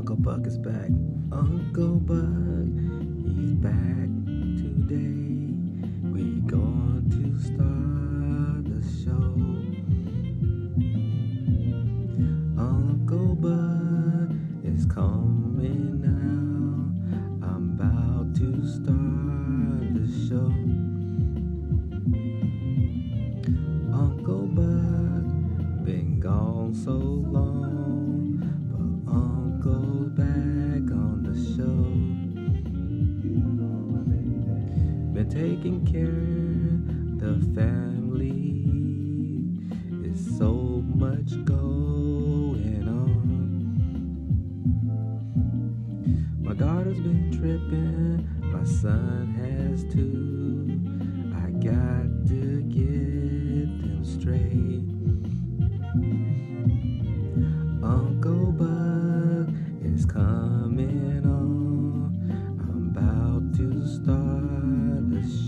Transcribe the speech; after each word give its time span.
Uncle 0.00 0.16
Buck 0.16 0.46
is 0.46 0.56
back. 0.56 0.88
Uncle 1.30 1.96
Buck, 1.96 2.72
he's 3.36 3.52
back 3.52 4.08
today. 4.56 5.52
We 6.10 6.40
going 6.46 7.04
to 7.10 7.38
start 7.38 8.64
the 8.64 8.80
show. 9.04 9.36
Uncle 12.58 13.34
Buck 13.34 14.30
is 14.64 14.86
coming 14.86 16.00
now. 16.00 17.46
I'm 17.46 17.78
about 17.78 18.34
to 18.36 18.66
start 18.66 19.92
the 19.92 20.06
show. 20.26 20.50
Uncle 23.92 24.46
Buck 24.46 25.84
been 25.84 26.18
gone 26.18 26.72
so 26.74 26.96
care 35.92 36.06
the 37.18 37.34
family. 37.52 38.64
is 40.04 40.38
so 40.38 40.52
much 40.94 41.30
going 41.44 42.86
on. 42.86 43.16
My 46.40 46.54
daughter's 46.54 47.00
been 47.00 47.32
tripping, 47.32 48.28
my 48.52 48.64
son 48.64 49.34
has 49.34 49.82
too. 49.92 50.19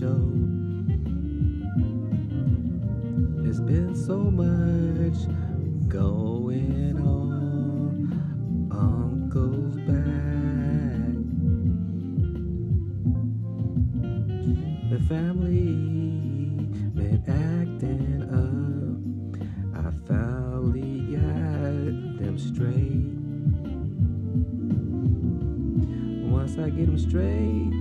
Show. 0.02 0.18
It's 3.46 3.60
been 3.60 3.94
so 3.94 4.18
much 4.18 5.18
going 5.86 6.96
on. 6.98 8.10
Uncle's 8.72 9.76
back. 9.86 11.14
The 14.90 14.98
family 15.06 15.70
been 16.96 17.22
acting 17.28 18.22
up. 18.42 18.98
I 19.86 19.90
finally 20.08 21.14
got 21.14 22.18
them 22.18 22.36
straight. 22.38 23.06
Once 26.28 26.58
I 26.58 26.70
get 26.70 26.86
them 26.86 26.98
straight, 26.98 27.71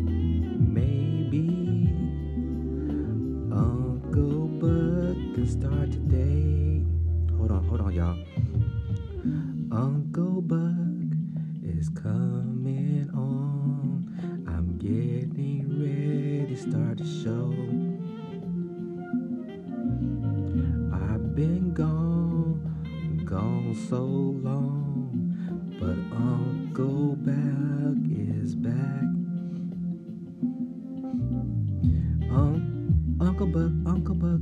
Un- 33.71 33.87
Uncle 33.87 34.15
Buck, 34.15 34.41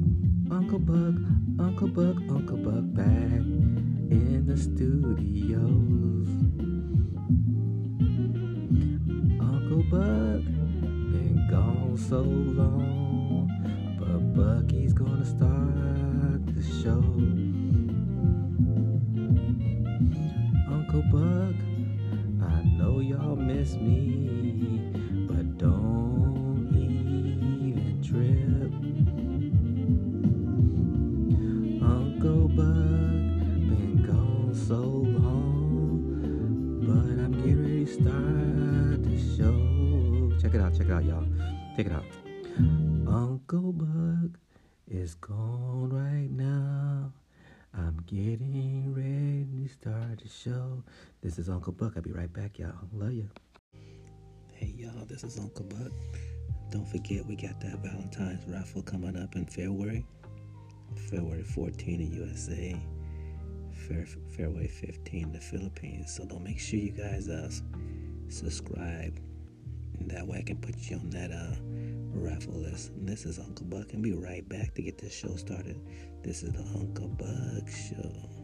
Uncle 0.51 0.79
Buck, 0.79 1.15
Uncle 1.59 1.87
Buck, 1.87 2.17
Uncle 2.29 2.57
Buck 2.57 2.83
back 2.95 3.41
in 4.09 4.43
the 4.47 4.57
studios. 4.57 6.27
Uncle 9.39 9.83
Buck 9.91 10.43
been 11.13 11.47
gone 11.49 11.95
so 11.95 12.21
long, 12.21 13.47
but 13.99 14.33
Bucky's 14.33 14.93
gonna 14.93 15.25
start 15.25 16.45
the 16.47 16.63
show. 16.81 17.03
Uncle 20.73 21.03
Buck, 21.11 21.55
I 22.49 22.63
know 22.63 22.99
y'all 22.99 23.35
miss 23.35 23.75
me, 23.75 24.91
Check 40.79 40.87
it 40.87 40.93
out, 40.93 41.03
y'all. 41.03 41.25
Check 41.75 41.87
it 41.87 41.91
out. 41.91 42.05
Uncle 43.05 43.73
Buck 43.73 44.39
is 44.87 45.13
gone 45.15 45.89
right 45.89 46.31
now. 46.31 47.11
I'm 47.77 48.01
getting 48.07 48.93
ready 48.95 49.67
to 49.67 49.73
start 49.73 50.21
the 50.23 50.29
show. 50.29 50.81
This 51.21 51.37
is 51.37 51.49
Uncle 51.49 51.73
Buck. 51.73 51.95
I'll 51.97 52.01
be 52.01 52.13
right 52.13 52.31
back, 52.31 52.59
y'all. 52.59 52.71
Love 52.93 53.11
you. 53.11 53.27
Hey, 54.53 54.73
y'all, 54.77 55.03
this 55.05 55.25
is 55.25 55.37
Uncle 55.37 55.65
Buck. 55.65 55.91
Don't 56.71 56.87
forget, 56.87 57.25
we 57.25 57.35
got 57.35 57.59
that 57.59 57.79
Valentine's 57.79 58.45
raffle 58.47 58.81
coming 58.81 59.17
up 59.17 59.35
in 59.35 59.47
February. 59.47 60.05
February 61.09 61.43
14 61.43 61.99
in 61.99 62.13
USA, 62.13 62.81
February 64.29 64.69
15 64.69 65.23
in 65.23 65.33
the 65.33 65.41
Philippines. 65.41 66.15
So 66.15 66.23
don't 66.23 66.45
make 66.45 66.57
sure 66.57 66.79
you 66.79 66.91
guys 66.91 67.27
uh, 67.27 67.51
subscribe. 68.29 69.19
That 70.09 70.27
way 70.27 70.39
I 70.39 70.41
can 70.41 70.57
put 70.57 70.75
you 70.89 70.97
on 70.97 71.09
that 71.11 71.31
uh, 71.31 71.55
raffle 72.13 72.59
list. 72.59 72.89
And 72.89 73.07
this 73.07 73.25
is 73.25 73.39
Uncle 73.39 73.65
Buck, 73.65 73.93
and 73.93 74.01
be 74.01 74.13
right 74.13 74.47
back 74.49 74.73
to 74.75 74.81
get 74.81 74.97
this 74.97 75.13
show 75.13 75.35
started. 75.35 75.79
This 76.23 76.43
is 76.43 76.51
the 76.51 76.63
Uncle 76.77 77.07
Buck 77.07 77.69
Show. 77.69 78.38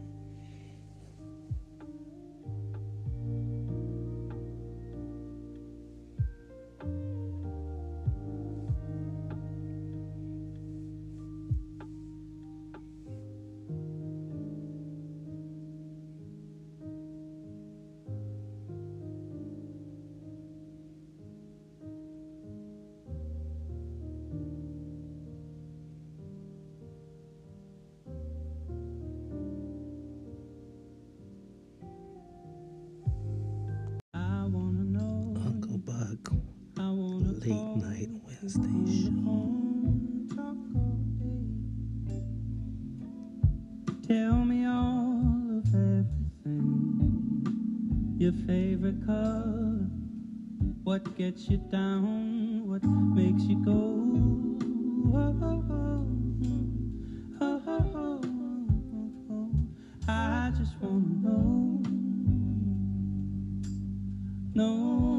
What 50.84 51.16
gets 51.18 51.48
you 51.48 51.58
down? 51.58 52.68
What 52.68 52.82
makes 52.84 53.42
you 53.44 53.56
go? 53.64 53.72
Oh, 57.40 57.62
oh, 57.66 58.20
oh. 59.30 59.50
I 60.08 60.52
just 60.56 60.74
wanna 60.80 61.04
know. 61.22 61.82
No, 64.54 65.15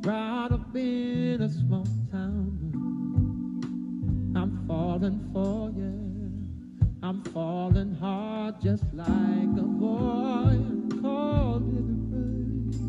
Brought 0.00 0.52
up 0.52 0.74
in 0.74 1.42
a 1.42 1.48
small 1.50 1.86
town, 2.10 2.72
I'm 4.34 4.66
falling 4.66 5.28
for 5.34 5.70
you. 5.76 5.92
I'm 7.02 7.22
falling 7.34 7.94
hard, 7.96 8.62
just 8.62 8.84
like 8.94 9.58
a 9.58 9.68
boy 9.84 10.56
called 11.02 11.68
it 11.76 11.84
a 11.84 11.96
crush. 12.08 12.80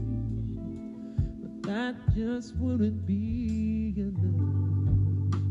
But 1.41 1.53
that 1.63 1.95
just 2.15 2.55
wouldn't 2.55 3.05
be 3.05 3.93
enough. 3.97 5.41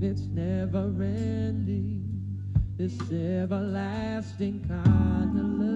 It's 0.00 0.28
never 0.28 0.92
ending, 1.02 1.95
this 2.78 3.00
everlasting 3.10 4.62
kind 4.68 5.38
of 5.38 5.46
love. 5.60 5.75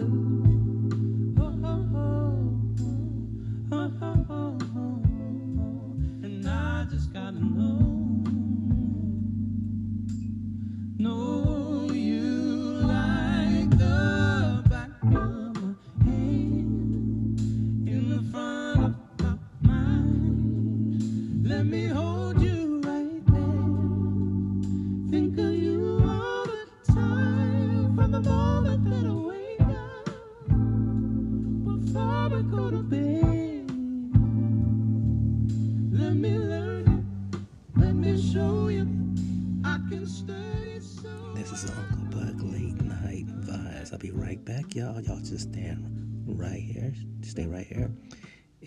This 41.34 41.52
is 41.52 41.70
Uncle 41.70 42.04
Buck 42.10 42.34
Late 42.52 42.78
Night 42.82 43.26
Vibes. 43.26 43.92
I'll 43.94 43.98
be 43.98 44.10
right 44.10 44.44
back, 44.44 44.74
y'all. 44.74 45.00
Y'all 45.00 45.20
just 45.20 45.50
stand 45.52 46.26
right 46.26 46.60
here. 46.60 46.92
Stay 47.22 47.46
right 47.46 47.66
here. 47.66 47.90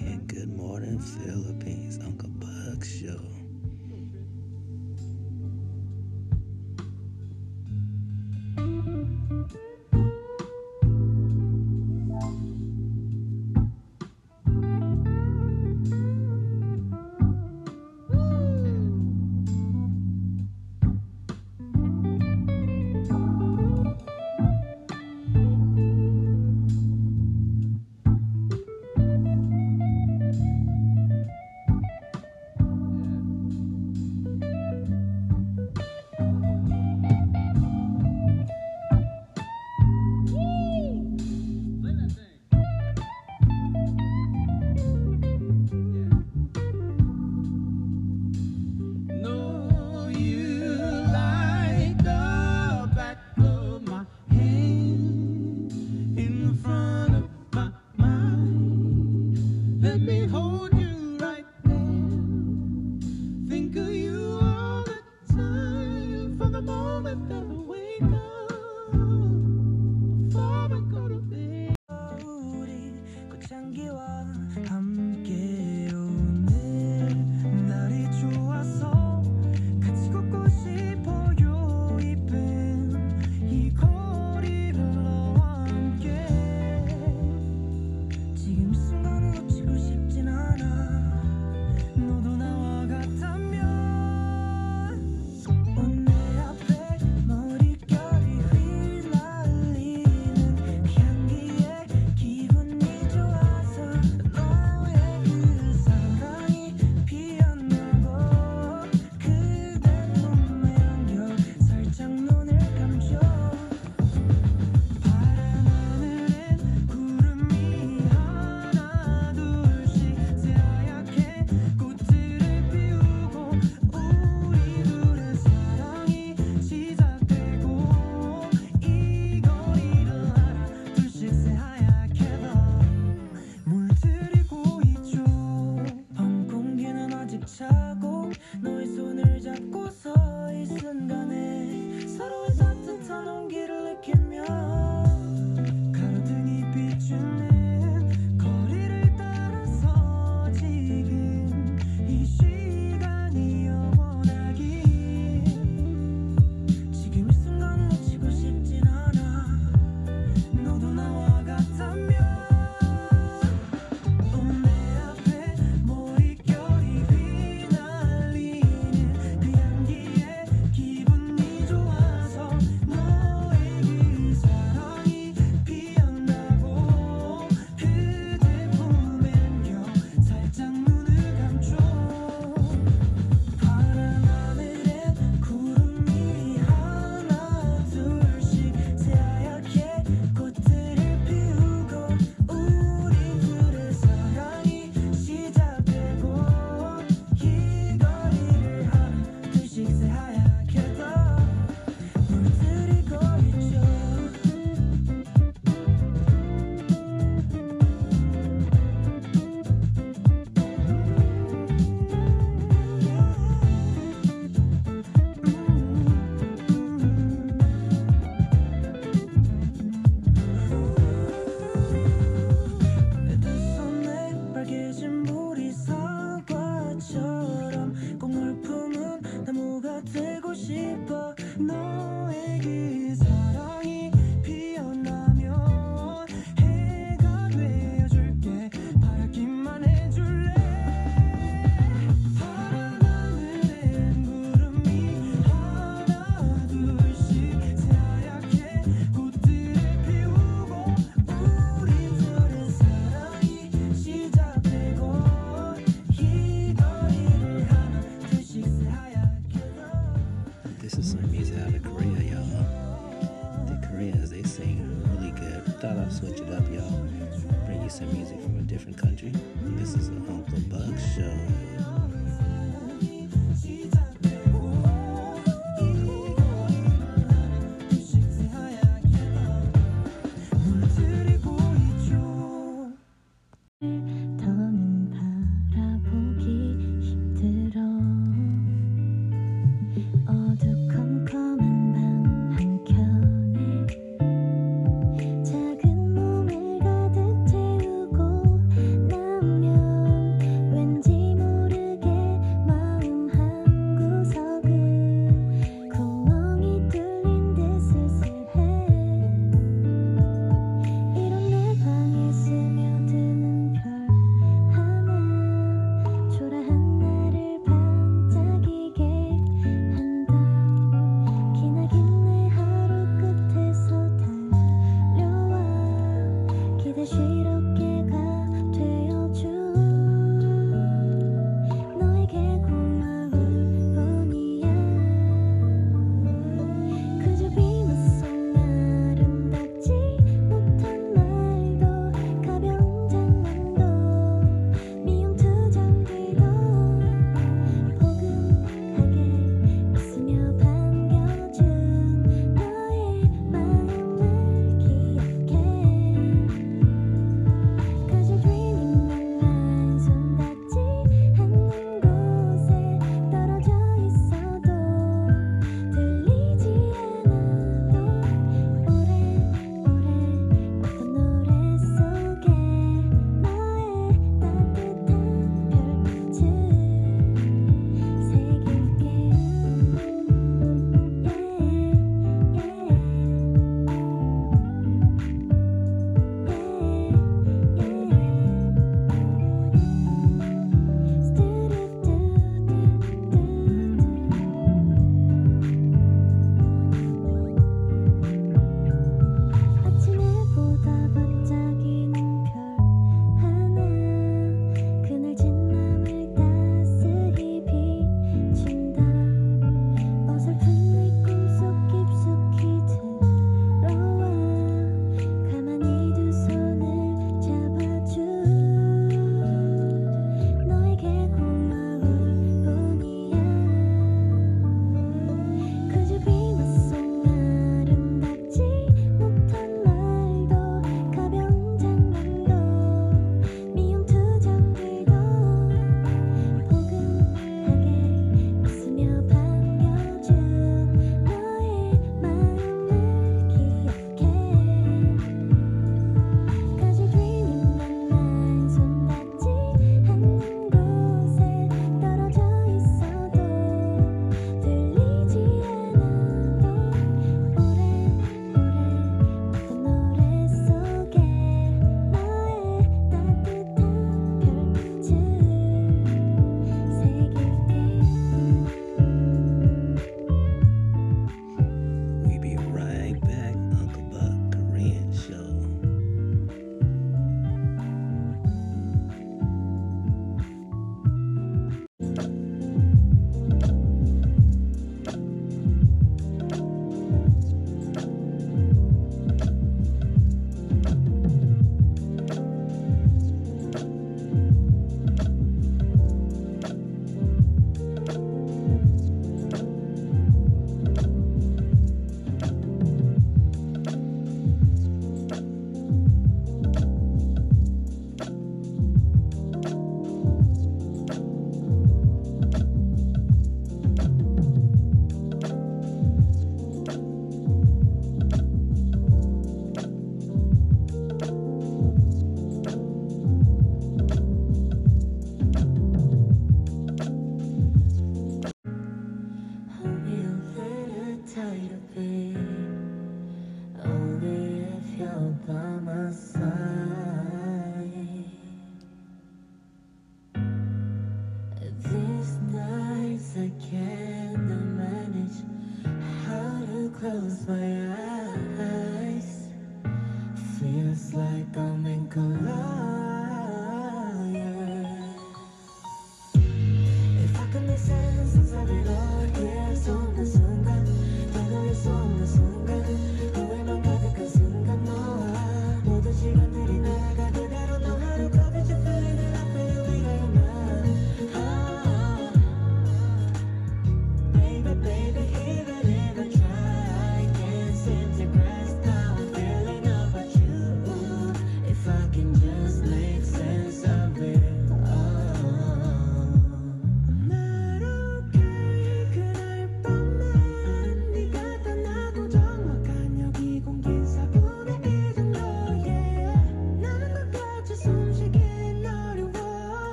And 0.00 0.26
good 0.26 0.48
morning, 0.48 0.98
Philippines. 0.98 1.98
Uncle 2.02 2.30
Buck 2.30 2.82
Show. 2.82 3.41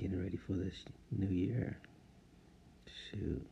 getting 0.00 0.22
ready 0.22 0.38
for 0.46 0.54
this 0.54 0.74
new 1.10 1.28
year. 1.28 1.76
Shoot. 3.10 3.46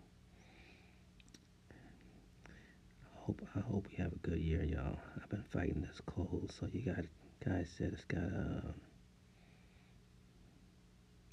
I 3.03 3.19
hope 3.27 3.43
I 3.55 3.61
hope 3.61 3.87
we 3.91 4.03
have 4.03 4.13
a 4.13 4.19
good 4.27 4.39
year, 4.39 4.65
y'all. 4.65 4.99
I've 5.21 5.29
been 5.29 5.45
fighting 5.53 5.83
this 5.83 6.01
cold, 6.07 6.51
so 6.59 6.67
you 6.73 6.81
got 6.87 7.05
guys 7.45 7.69
said 7.77 7.91
it's 7.93 8.05
got 8.05 8.23
a. 8.23 8.63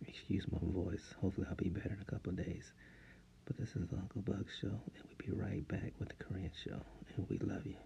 excuse 0.05 0.45
my 0.51 0.59
voice. 0.61 1.13
Hopefully 1.21 1.47
I'll 1.49 1.55
be 1.55 1.69
better 1.69 1.93
in 1.93 2.01
a 2.01 2.11
couple 2.11 2.33
days. 2.33 2.73
But 3.45 3.55
this 3.57 3.69
is 3.77 3.87
the 3.87 3.95
Uncle 3.95 4.21
Buck 4.21 4.47
Show, 4.61 4.67
and 4.67 5.03
we'll 5.05 5.17
be 5.17 5.31
right 5.31 5.65
back 5.69 5.93
with 5.97 6.09
the 6.09 6.15
Korean 6.15 6.51
Show, 6.65 6.81
and 7.15 7.25
we 7.29 7.37
love 7.39 7.65
you. 7.65 7.77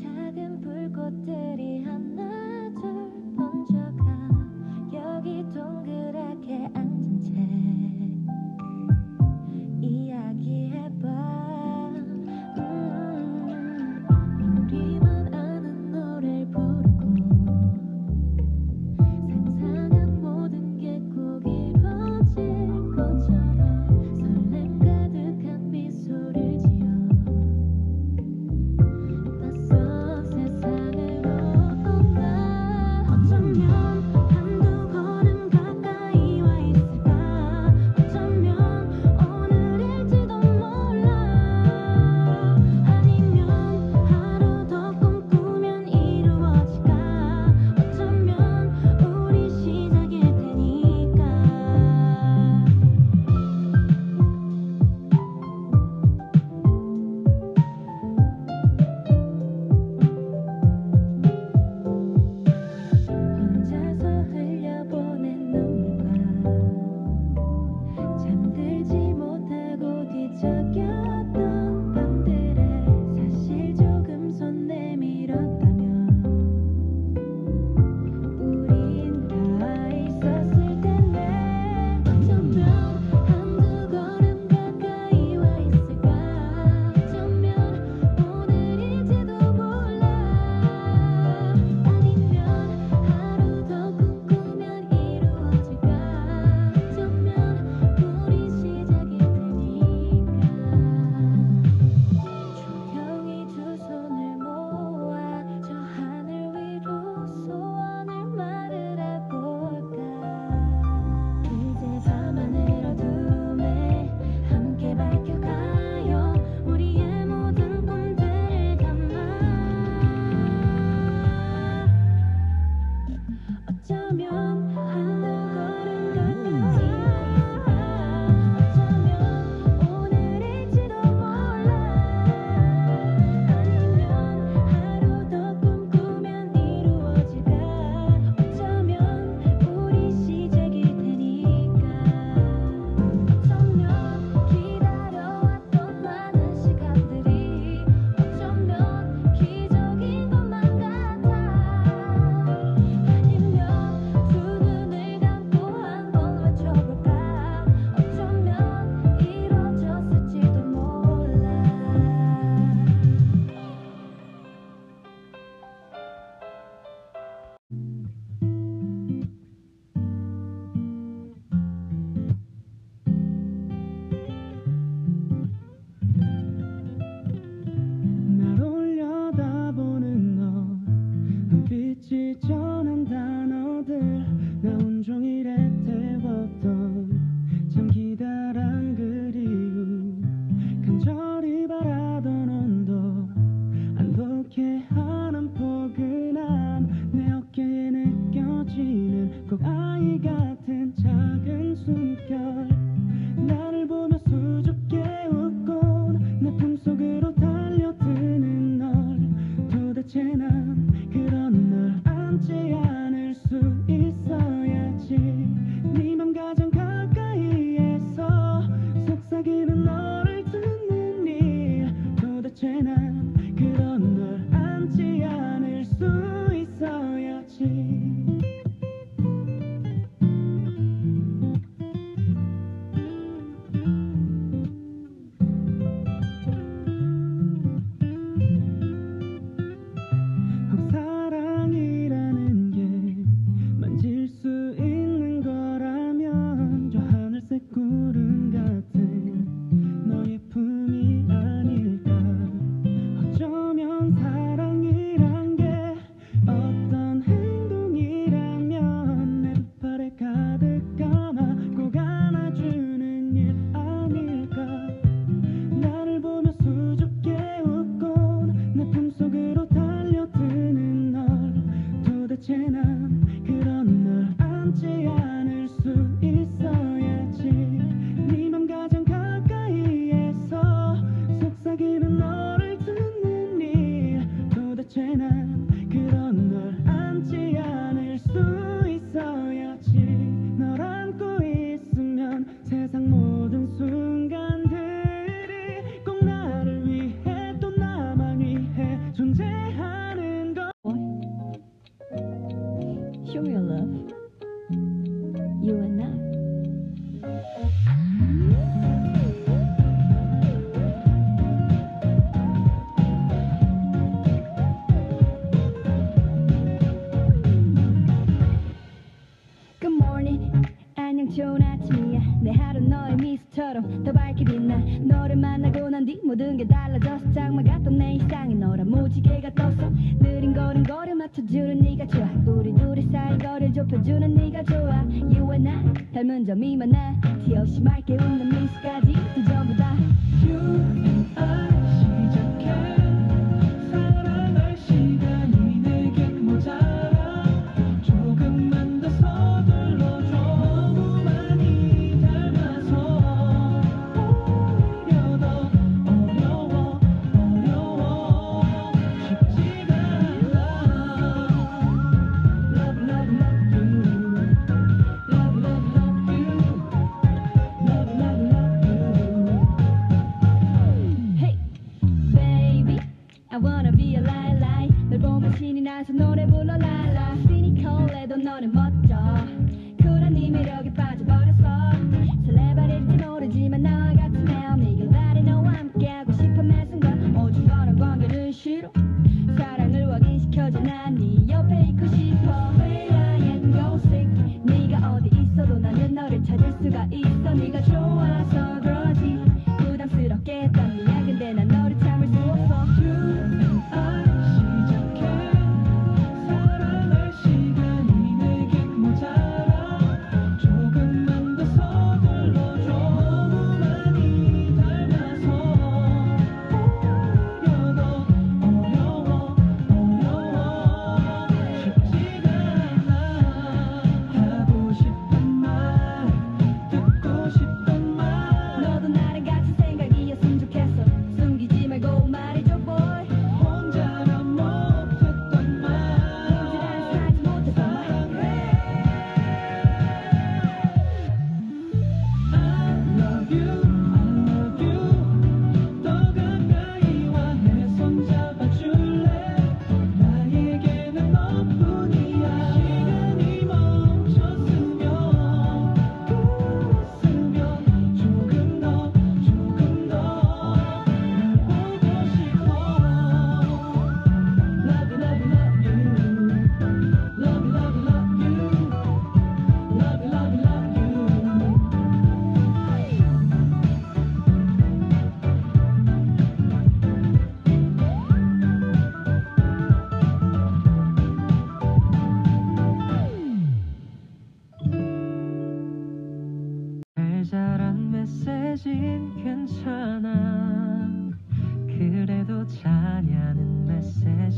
작은 0.00 0.60
불꽃들이 0.60 1.84
하나 1.84 2.37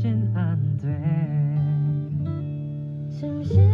메시지는 0.00 0.36
안돼 0.36 0.88
심심한 3.10 3.69